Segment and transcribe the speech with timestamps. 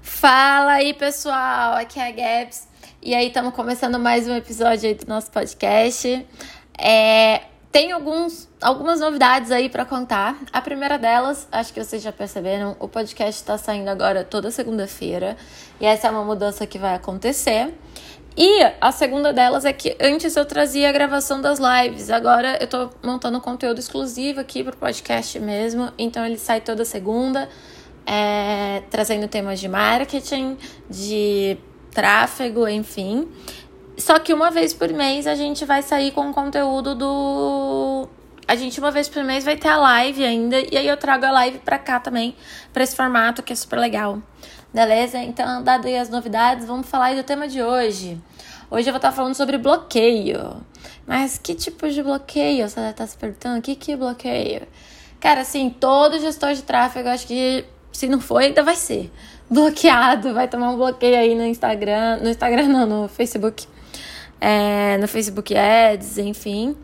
[0.00, 1.74] Fala aí, pessoal.
[1.74, 2.68] Aqui é a Gabs.
[3.02, 6.26] E aí, estamos começando mais um episódio aí do nosso podcast.
[6.78, 7.42] É,
[7.72, 10.38] tem alguns, algumas novidades aí para contar.
[10.52, 15.36] A primeira delas, acho que vocês já perceberam, o podcast está saindo agora toda segunda-feira.
[15.80, 17.74] E essa é uma mudança que vai acontecer.
[18.36, 22.66] E a segunda delas é que antes eu trazia a gravação das lives, agora eu
[22.66, 27.48] tô montando conteúdo exclusivo aqui pro podcast mesmo, então ele sai toda segunda,
[28.06, 30.56] é, trazendo temas de marketing,
[30.88, 31.58] de
[31.90, 33.28] tráfego, enfim.
[33.98, 38.08] Só que uma vez por mês a gente vai sair com conteúdo do.
[38.46, 41.24] A gente uma vez por mês vai ter a live ainda, e aí eu trago
[41.24, 42.36] a live pra cá também,
[42.72, 44.22] pra esse formato que é super legal.
[44.72, 45.18] Beleza?
[45.18, 48.20] Então, dadas as novidades, vamos falar aí do tema de hoje.
[48.70, 50.60] Hoje eu vou estar falando sobre bloqueio.
[51.06, 52.68] Mas que tipo de bloqueio?
[52.68, 54.66] Você deve estar se perguntando, o que que é bloqueio?
[55.18, 57.64] Cara, assim, todo gestor de tráfego, acho que
[57.96, 59.10] se não for, ainda vai ser
[59.48, 63.66] bloqueado, vai tomar um bloqueio aí no Instagram, no Instagram não, no Facebook,
[64.38, 66.76] é, no Facebook Ads, enfim.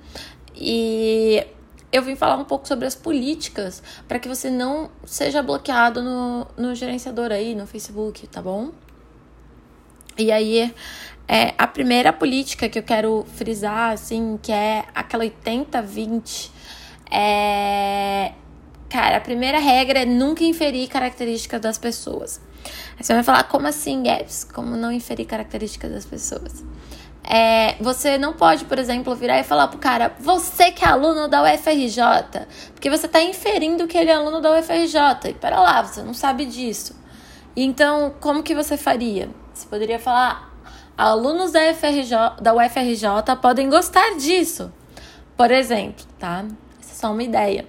[0.57, 1.47] E
[1.93, 6.47] eu vim falar um pouco sobre as políticas para que você não seja bloqueado no,
[6.57, 8.71] no gerenciador aí, no Facebook, tá bom?
[10.17, 10.75] E aí,
[11.29, 16.51] é, a primeira política que eu quero frisar, assim, que é aquela 80-20,
[17.11, 18.33] é.
[18.93, 22.39] Cara, a primeira regra é nunca inferir características das pessoas.
[22.99, 24.45] Aí você vai falar, como assim, Gabs?
[24.45, 26.63] Como não inferir características das pessoas?
[27.25, 31.27] É, você não pode, por exemplo, virar e falar pro cara, você que é aluno
[31.27, 32.03] da UFRJ,
[32.75, 35.31] porque você está inferindo que ele é aluno da UFRJ.
[35.31, 36.95] E para lá, você não sabe disso.
[37.57, 39.31] Então, como que você faria?
[39.55, 40.55] Você poderia falar,
[40.99, 44.71] alunos da UFRJ, da UFRJ podem gostar disso.
[45.35, 46.45] Por exemplo, tá?
[46.79, 47.67] Essa é só uma ideia.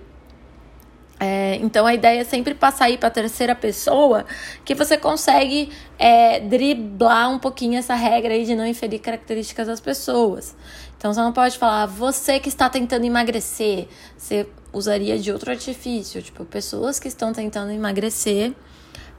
[1.26, 4.26] É, então a ideia é sempre passar aí para a terceira pessoa
[4.66, 9.80] que você consegue é, driblar um pouquinho essa regra aí de não inferir características das
[9.80, 10.54] pessoas.
[10.98, 16.22] Então você não pode falar, você que está tentando emagrecer, você usaria de outro artifício,
[16.22, 18.54] tipo, pessoas que estão tentando emagrecer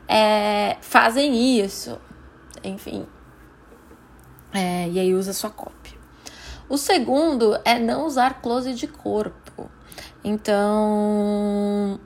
[0.06, 1.98] é, fazem isso,
[2.62, 3.06] enfim.
[4.52, 5.98] É, e aí usa sua cópia.
[6.68, 9.70] O segundo é não usar close de corpo.
[10.24, 12.00] Então,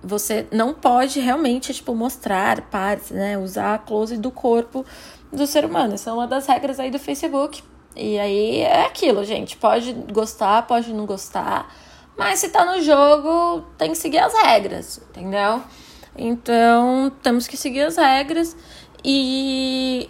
[0.00, 3.36] você não pode realmente, tipo, mostrar partes, né?
[3.36, 4.86] Usar a close do corpo
[5.32, 5.94] do ser humano.
[5.94, 7.62] Essa é uma das regras aí do Facebook.
[7.96, 9.56] E aí é aquilo, gente.
[9.56, 11.74] Pode gostar, pode não gostar.
[12.16, 15.60] Mas se tá no jogo, tem que seguir as regras, entendeu?
[16.16, 18.56] Então, temos que seguir as regras.
[19.04, 20.08] E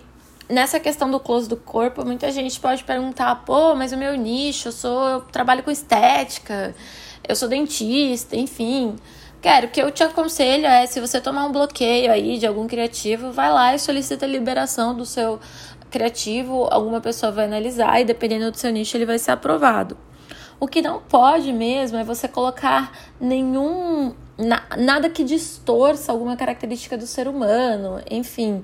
[0.51, 4.69] nessa questão do close do corpo, muita gente pode perguntar: pô, mas o meu nicho,
[4.69, 6.75] eu sou, eu trabalho com estética
[7.29, 8.97] eu sou dentista, enfim.
[9.43, 12.67] Cara, o que eu te aconselho é, se você tomar um bloqueio aí de algum
[12.67, 15.39] criativo, vai lá e solicita a liberação do seu
[15.91, 19.97] criativo, alguma pessoa vai analisar e dependendo do seu nicho ele vai ser aprovado.
[20.59, 22.91] O que não pode mesmo é você colocar
[23.21, 28.63] nenhum na, nada que distorça alguma característica do ser humano, enfim.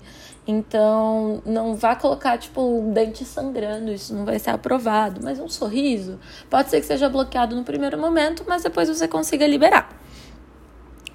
[0.50, 5.20] Então, não vá colocar, tipo, um dente sangrando, isso não vai ser aprovado.
[5.22, 6.18] Mas um sorriso
[6.48, 9.88] pode ser que seja bloqueado no primeiro momento, mas depois você consiga liberar.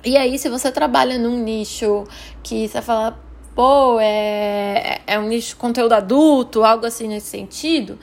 [0.03, 2.06] E aí, se você trabalha num nicho
[2.41, 3.19] que você fala,
[3.53, 8.00] pô, é, é um nicho conteúdo adulto, algo assim nesse sentido,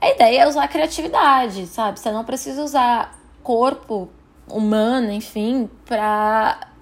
[0.00, 1.98] a ideia é usar a criatividade, sabe?
[1.98, 4.08] Você não precisa usar corpo
[4.46, 6.73] humano, enfim, pra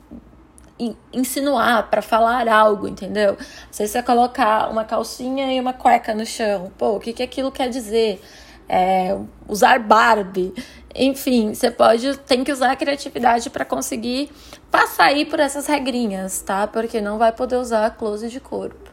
[1.12, 3.37] insinuar, para falar algo, entendeu?
[3.70, 7.50] Se você colocar uma calcinha e uma cueca no chão, pô, o que, que aquilo
[7.53, 8.20] quer dizer?
[8.69, 9.16] É,
[9.48, 10.54] usar Barbie,
[10.94, 14.31] enfim, você pode, tem que usar a criatividade para conseguir
[14.71, 16.66] passar aí por essas regrinhas, tá?
[16.66, 18.91] Porque não vai poder usar close de corpo.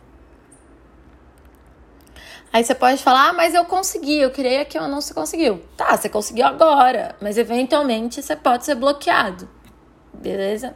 [2.52, 5.62] Aí você pode falar, ah, mas eu consegui, eu criei aqui, eu não se conseguiu.
[5.78, 9.48] Tá, você conseguiu agora, mas eventualmente você pode ser bloqueado.
[10.14, 10.76] Beleza?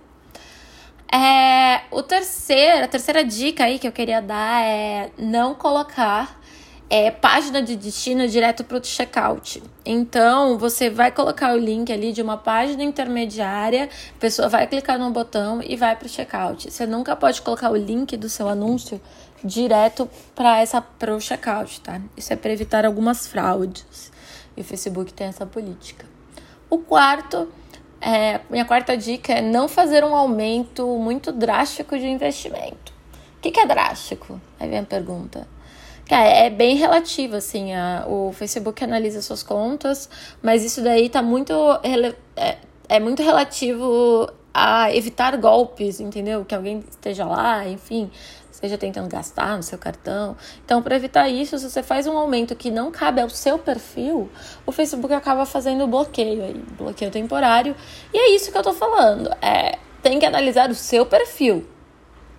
[1.15, 6.41] É, o terceiro, a terceira dica aí que eu queria dar é não colocar
[6.89, 9.61] é, página de destino direto para o checkout.
[9.85, 14.97] Então, você vai colocar o link ali de uma página intermediária, a pessoa vai clicar
[14.97, 16.71] no botão e vai para o checkout.
[16.71, 18.99] Você nunca pode colocar o link do seu anúncio
[19.43, 20.65] direto para
[20.97, 22.01] pro checkout, tá?
[22.17, 24.11] Isso é para evitar algumas fraudes.
[24.57, 26.07] E o Facebook tem essa política.
[26.71, 27.47] O quarto
[28.03, 32.91] é, minha quarta dica é não fazer um aumento muito drástico de investimento.
[33.37, 34.39] O que, que é drástico?
[34.59, 35.47] Aí vem a pergunta.
[36.07, 40.09] Cara, é bem relativo, assim, a, o Facebook analisa suas contas,
[40.41, 41.53] mas isso daí tá muito,
[42.35, 42.57] é,
[42.89, 46.43] é muito relativo a evitar golpes, entendeu?
[46.43, 48.11] Que alguém esteja lá, enfim,
[48.63, 50.37] esteja tentando gastar no seu cartão.
[50.63, 54.29] Então, para evitar isso, se você faz um aumento que não cabe ao seu perfil,
[54.65, 57.75] o Facebook acaba fazendo bloqueio aí, bloqueio temporário.
[58.13, 59.29] E é isso que eu tô falando.
[59.41, 61.67] É, tem que analisar o seu perfil,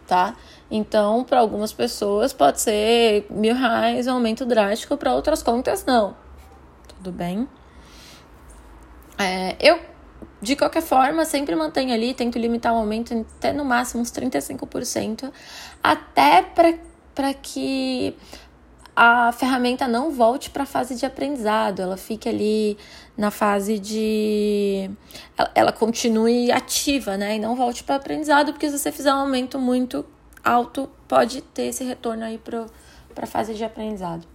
[0.06, 0.34] tá?
[0.70, 6.16] Então, para algumas pessoas pode ser mil reais, um aumento drástico, para outras contas não.
[6.88, 7.46] Tudo bem?
[9.18, 9.78] É, eu
[10.40, 15.32] de qualquer forma, sempre mantenho ali, tento limitar o aumento até no máximo uns 35%,
[15.82, 18.16] até para que
[18.96, 22.78] a ferramenta não volte para a fase de aprendizado, ela fique ali
[23.16, 24.90] na fase de.
[25.36, 27.36] Ela, ela continue ativa, né?
[27.36, 30.04] E não volte para aprendizado, porque se você fizer um aumento muito
[30.44, 32.66] alto, pode ter esse retorno aí para
[33.16, 34.26] a fase de aprendizado.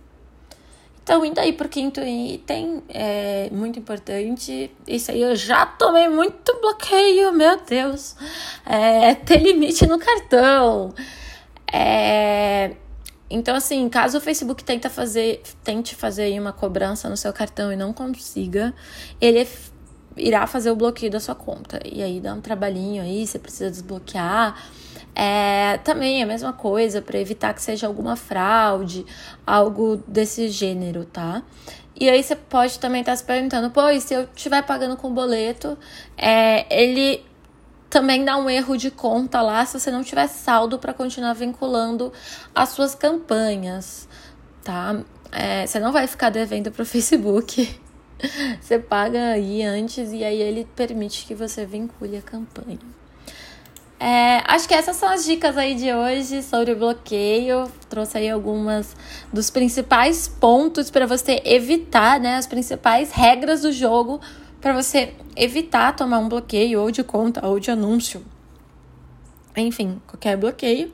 [1.10, 4.70] Então, indo aí pro quinto item, é muito importante.
[4.88, 8.16] Isso aí eu já tomei muito bloqueio, meu Deus.
[8.64, 10.94] É ter limite no cartão.
[11.74, 12.76] É,
[13.28, 17.76] então, assim, caso o Facebook tenta fazer, tente fazer uma cobrança no seu cartão e
[17.76, 18.72] não consiga,
[19.20, 19.48] ele
[20.16, 21.80] irá fazer o bloqueio da sua conta.
[21.84, 24.56] E aí dá um trabalhinho aí, você precisa desbloquear.
[25.16, 29.06] É, também é a mesma coisa para evitar que seja alguma fraude,
[29.46, 31.44] algo desse gênero, tá?
[32.00, 34.96] E aí você pode também estar tá se perguntando, pô, e se eu estiver pagando
[34.96, 35.78] com boleto,
[36.18, 37.26] é, ele
[37.90, 42.14] também dá um erro de conta lá se você não tiver saldo para continuar vinculando
[42.54, 44.08] as suas campanhas,
[44.64, 45.02] tá?
[45.32, 47.80] É, você não vai ficar devendo para o Facebook.
[48.62, 52.99] Você paga aí antes e aí ele permite que você vincule a campanha.
[54.00, 57.70] É, acho que essas são as dicas aí de hoje sobre bloqueio.
[57.90, 58.96] Trouxe aí algumas
[59.32, 62.38] dos principais pontos para você evitar, né?
[62.38, 64.22] As principais regras do jogo
[64.62, 68.26] para você evitar tomar um bloqueio ou de conta ou de anúncio.
[69.56, 70.94] Enfim, qualquer bloqueio.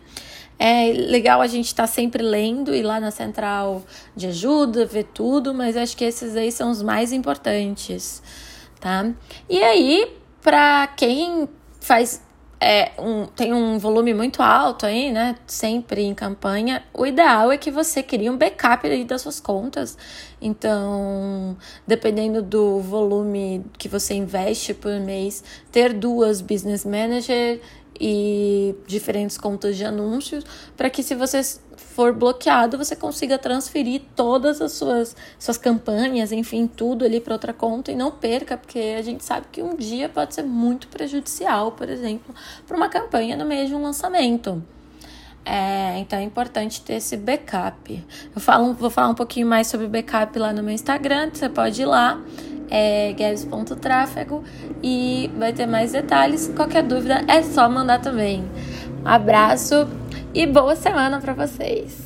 [0.57, 3.83] É legal a gente estar tá sempre lendo e lá na central
[4.15, 8.23] de ajuda, ver tudo, mas acho que esses aí são os mais importantes,
[8.79, 9.11] tá?
[9.49, 11.49] E aí, para quem
[11.81, 12.21] faz
[12.59, 15.35] é, um, tem um volume muito alto aí, né?
[15.45, 16.83] Sempre em campanha.
[16.93, 19.97] O ideal é que você crie um backup aí das suas contas.
[20.41, 27.59] Então, dependendo do volume que você investe por mês, ter duas business manager
[27.99, 30.43] e diferentes contas de anúncios,
[30.75, 31.41] para que se você
[31.95, 37.53] for bloqueado, você consiga transferir todas as suas, suas campanhas, enfim, tudo ali para outra
[37.53, 41.71] conta e não perca, porque a gente sabe que um dia pode ser muito prejudicial,
[41.71, 42.35] por exemplo,
[42.67, 44.61] para uma campanha no meio de um lançamento.
[45.45, 48.03] É, então é importante ter esse backup.
[48.35, 51.81] Eu falo, vou falar um pouquinho mais sobre backup lá no meu Instagram, você pode
[51.81, 52.19] ir lá
[52.69, 54.43] é gaves.tráfego
[54.83, 56.51] e vai ter mais detalhes.
[56.55, 58.43] Qualquer dúvida é só mandar também.
[59.03, 59.87] Um abraço
[60.33, 62.04] e boa semana para vocês.